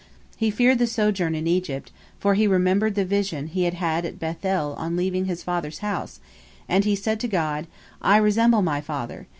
[0.35, 4.17] He feared the sojourn in Egypt, for he remembered the vision he had had at
[4.17, 6.19] Beth el on leaving his father's house,
[6.67, 7.67] and he said to God:
[8.01, 9.27] "I resemble my father.